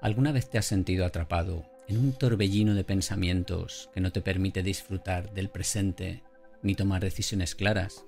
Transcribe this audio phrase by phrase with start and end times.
[0.00, 4.62] ¿Alguna vez te has sentido atrapado en un torbellino de pensamientos que no te permite
[4.62, 6.22] disfrutar del presente
[6.62, 8.06] ni tomar decisiones claras?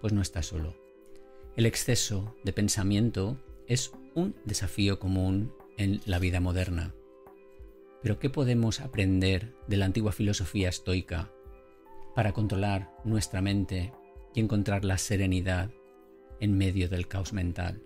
[0.00, 0.74] Pues no estás solo.
[1.54, 6.94] El exceso de pensamiento es un desafío común en la vida moderna.
[8.00, 11.30] Pero ¿qué podemos aprender de la antigua filosofía estoica
[12.14, 13.92] para controlar nuestra mente
[14.34, 15.70] y encontrar la serenidad
[16.40, 17.82] en medio del caos mental?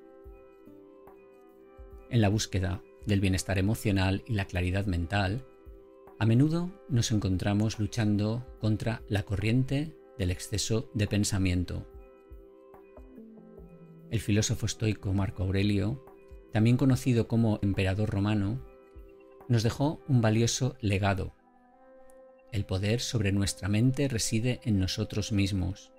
[2.09, 5.45] En la búsqueda del bienestar emocional y la claridad mental,
[6.19, 11.87] a menudo nos encontramos luchando contra la corriente del exceso de pensamiento.
[14.11, 16.05] El filósofo estoico Marco Aurelio,
[16.53, 18.61] también conocido como emperador romano,
[19.49, 21.33] nos dejó un valioso legado.
[22.53, 25.91] El poder sobre nuestra mente reside en nosotros mismos.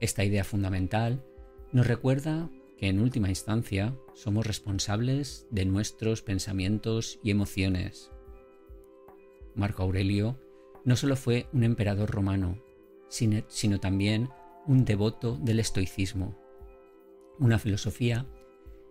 [0.00, 1.24] Esta idea fundamental
[1.72, 8.12] nos recuerda que en última instancia somos responsables de nuestros pensamientos y emociones.
[9.54, 10.40] Marco Aurelio
[10.84, 12.62] no solo fue un emperador romano,
[13.08, 14.30] sino, también
[14.66, 16.38] un devoto del estoicismo,
[17.38, 18.26] una filosofía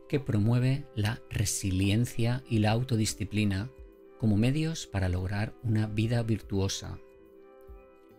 [0.09, 3.71] que promueve la resiliencia y la autodisciplina
[4.19, 6.99] como medios para lograr una vida virtuosa.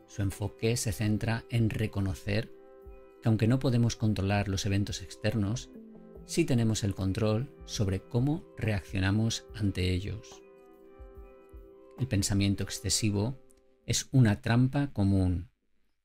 [0.07, 2.51] Su enfoque se centra en reconocer
[3.23, 5.71] que aunque no podemos controlar los eventos externos,
[6.27, 10.43] sí tenemos el control sobre cómo reaccionamos ante ellos.
[11.99, 13.39] El pensamiento excesivo
[13.87, 15.51] es una trampa común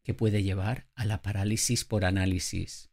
[0.04, 2.90] que puede llevar a la parálisis por análisis.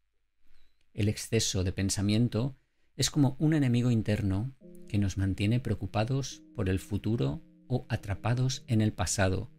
[0.93, 2.59] El exceso de pensamiento
[2.97, 4.55] es como un enemigo interno
[4.89, 9.51] que nos mantiene preocupados por el futuro o atrapados en el pasado,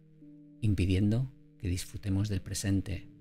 [0.60, 3.11] impidiendo que disfrutemos del presente.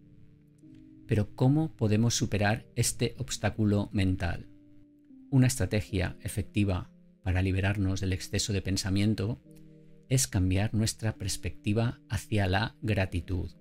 [1.11, 4.47] Pero ¿cómo podemos superar este obstáculo mental?
[5.29, 6.89] Una estrategia efectiva
[7.21, 9.41] para liberarnos del exceso de pensamiento
[10.07, 13.51] es cambiar nuestra perspectiva hacia la gratitud.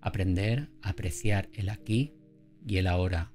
[0.00, 2.12] Aprender a apreciar el aquí
[2.66, 3.30] y el ahora.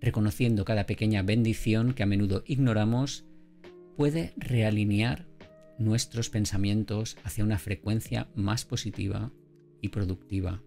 [0.00, 3.24] Reconociendo cada pequeña bendición que a menudo ignoramos,
[3.96, 5.28] puede realinear
[5.78, 9.30] nuestros pensamientos hacia una frecuencia más positiva
[9.80, 10.60] y productiva.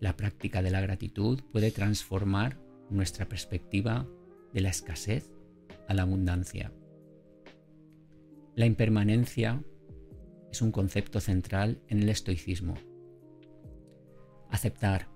[0.00, 2.58] La práctica de la gratitud puede transformar
[2.90, 4.08] nuestra perspectiva
[4.52, 5.32] de la escasez
[5.88, 6.72] a la abundancia.
[8.54, 9.64] La impermanencia
[10.50, 12.74] es un concepto central en el estoicismo.
[14.50, 15.08] Aceptar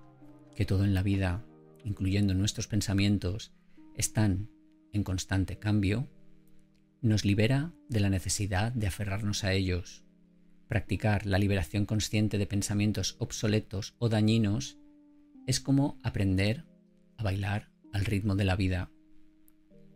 [0.55, 1.45] que todo en la vida,
[1.85, 3.53] incluyendo nuestros pensamientos,
[3.95, 4.49] están
[4.91, 6.09] en constante cambio,
[7.01, 10.03] nos libera de la necesidad de aferrarnos a ellos.
[10.69, 14.77] Practicar la liberación consciente de pensamientos obsoletos o dañinos
[15.47, 16.67] es como aprender
[17.17, 18.91] a bailar al ritmo de la vida,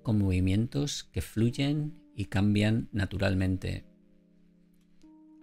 [0.01, 3.85] con movimientos que fluyen y cambian naturalmente.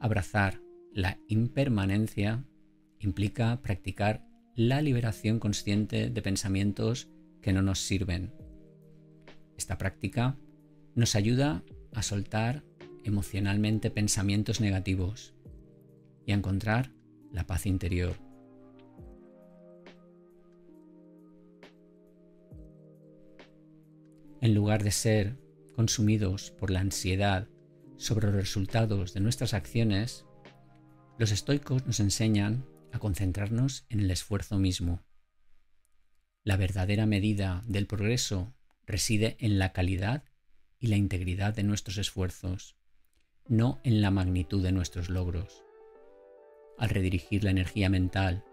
[0.01, 0.61] Abrazar
[0.93, 2.45] la impermanencia
[2.99, 4.27] implica practicar
[4.57, 7.09] la liberación consciente de pensamientos
[7.41, 8.35] que no nos sirven.
[9.57, 10.37] Esta práctica
[10.97, 12.65] nos ayuda a soltar
[13.05, 15.35] emocionalmente pensamientos negativos
[16.27, 16.93] y a encontrar
[17.33, 18.17] la paz interior.
[24.41, 25.37] En lugar de ser
[25.75, 27.49] consumidos por la ansiedad
[27.97, 30.25] sobre los resultados de nuestras acciones,
[31.19, 35.05] los estoicos nos enseñan a concentrarnos en el esfuerzo mismo.
[36.43, 38.55] La verdadera medida del progreso
[38.87, 40.25] reside en la calidad
[40.79, 42.80] y la integridad de nuestros esfuerzos,
[43.49, 45.65] no en la magnitud de nuestros logros.
[46.79, 48.45] Al redirigir la energía mental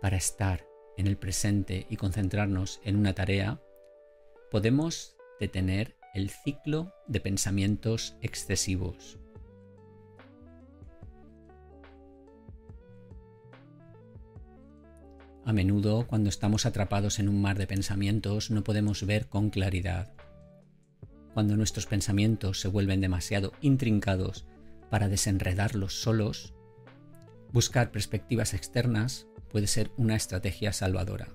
[0.00, 0.66] para estar
[0.96, 3.60] en el presente y concentrarnos en una tarea,
[4.50, 9.18] podemos detener el ciclo de pensamientos excesivos.
[15.44, 20.12] A menudo, cuando estamos atrapados en un mar de pensamientos, no podemos ver con claridad.
[21.40, 24.44] Cuando nuestros pensamientos se vuelven demasiado intrincados
[24.90, 26.52] para desenredarlos solos,
[27.50, 31.28] buscar perspectivas externas puede ser una estrategia salvadora.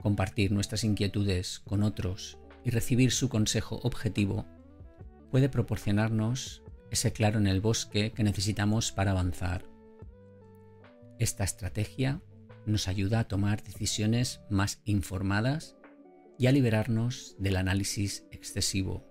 [0.00, 4.46] Compartir nuestras inquietudes con otros y recibir su consejo objetivo
[5.32, 6.62] puede proporcionarnos
[6.92, 9.64] ese claro en el bosque que necesitamos para avanzar.
[11.18, 12.22] Esta estrategia
[12.66, 15.74] nos ayuda a tomar decisiones más informadas
[16.40, 19.04] y a liberarnos del análisis excesivo.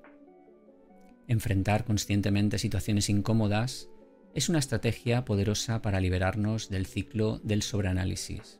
[1.27, 3.87] Enfrentar conscientemente situaciones incómodas
[4.33, 8.59] es una estrategia poderosa para liberarnos del ciclo del sobreanálisis.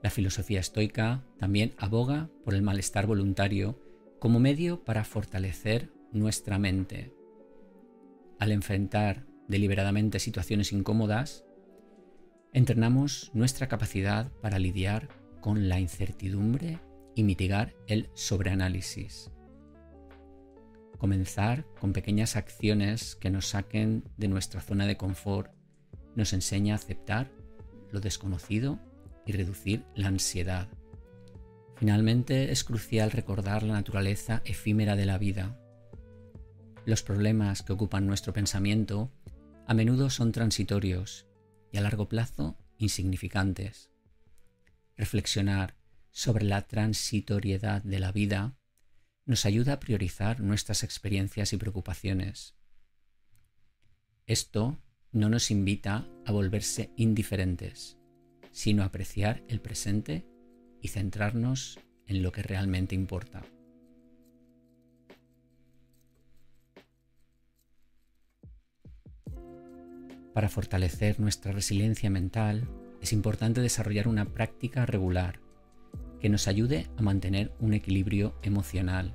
[0.00, 3.80] La filosofía estoica también aboga por el malestar voluntario
[4.20, 7.12] como medio para fortalecer nuestra mente.
[8.38, 11.44] Al enfrentar deliberadamente situaciones incómodas,
[12.52, 15.08] entrenamos nuestra capacidad para lidiar
[15.40, 16.78] con la incertidumbre
[17.14, 19.30] y mitigar el sobreanálisis.
[20.98, 25.52] Comenzar con pequeñas acciones que nos saquen de nuestra zona de confort
[26.14, 27.30] nos enseña a aceptar
[27.90, 28.78] lo desconocido
[29.26, 30.68] y reducir la ansiedad.
[31.76, 35.58] Finalmente es crucial recordar la naturaleza efímera de la vida.
[36.86, 39.10] Los problemas que ocupan nuestro pensamiento
[39.66, 41.26] a menudo son transitorios
[41.72, 43.90] y a largo plazo insignificantes.
[44.96, 45.74] Reflexionar
[46.14, 48.56] sobre la transitoriedad de la vida
[49.26, 52.54] nos ayuda a priorizar nuestras experiencias y preocupaciones.
[54.24, 54.78] Esto
[55.10, 57.98] no nos invita a volverse indiferentes,
[58.52, 60.24] sino a apreciar el presente
[60.80, 63.42] y centrarnos en lo que realmente importa.
[70.32, 72.68] Para fortalecer nuestra resiliencia mental
[73.00, 75.43] es importante desarrollar una práctica regular
[76.24, 79.14] que nos ayude a mantener un equilibrio emocional.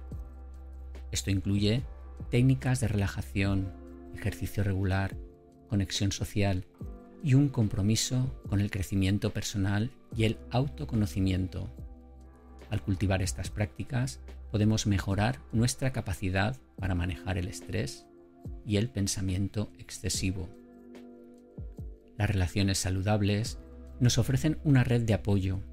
[1.11, 1.81] Esto incluye
[2.29, 3.73] técnicas de relajación,
[4.13, 5.17] ejercicio regular,
[5.69, 6.67] conexión social
[7.23, 11.73] y un compromiso con el crecimiento personal y el autoconocimiento.
[12.69, 14.19] Al cultivar estas prácticas
[14.51, 18.05] podemos mejorar nuestra capacidad para manejar el estrés
[18.67, 20.47] y el pensamiento excesivo.
[22.19, 23.57] Las relaciones saludables
[23.99, 25.63] nos ofrecen una red de apoyo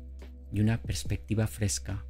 [0.53, 2.05] y una perspectiva fresca.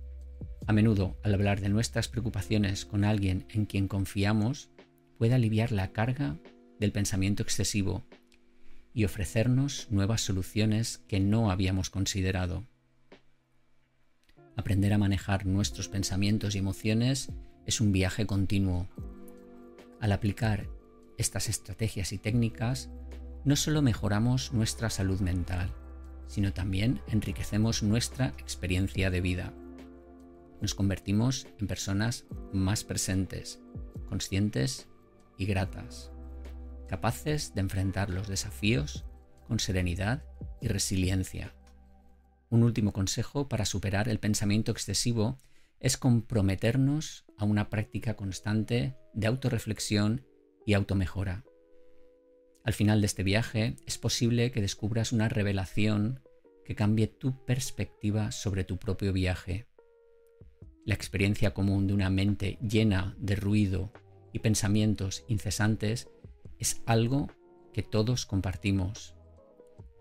[0.66, 4.70] A menudo, al hablar de nuestras preocupaciones con alguien en quien confiamos,
[5.18, 6.36] puede aliviar la carga
[6.78, 8.04] del pensamiento excesivo
[8.92, 12.64] y ofrecernos nuevas soluciones que no habíamos considerado.
[14.56, 17.30] Aprender a manejar nuestros pensamientos y emociones
[17.66, 18.88] es un viaje continuo.
[20.00, 20.68] Al aplicar
[21.18, 22.88] estas estrategias y técnicas,
[23.44, 25.72] no solo mejoramos nuestra salud mental,
[26.26, 29.52] sino también enriquecemos nuestra experiencia de vida.
[30.60, 33.60] Nos convertimos en personas más presentes,
[34.08, 34.88] conscientes
[35.36, 36.10] y gratas,
[36.88, 39.04] capaces de enfrentar los desafíos
[39.46, 40.24] con serenidad
[40.60, 41.54] y resiliencia.
[42.48, 45.38] Un último consejo para superar el pensamiento excesivo
[45.80, 50.24] es comprometernos a una práctica constante de autorreflexión
[50.64, 51.44] y automejora.
[52.66, 56.20] Al final de este viaje es posible que descubras una revelación
[56.64, 59.68] que cambie tu perspectiva sobre tu propio viaje.
[60.84, 63.92] La experiencia común de una mente llena de ruido
[64.32, 66.08] y pensamientos incesantes
[66.58, 67.28] es algo
[67.72, 69.14] que todos compartimos,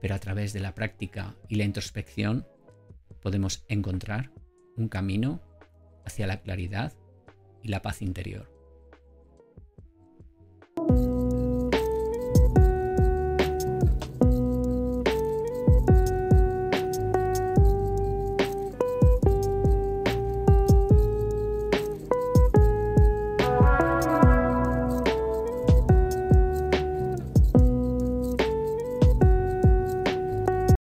[0.02, 2.48] pero a través de la práctica y la introspección
[3.22, 4.32] podemos encontrar
[4.76, 5.40] un camino
[6.04, 6.94] hacia la claridad
[7.62, 8.55] y la paz interior.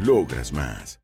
[0.00, 0.98] Logras más.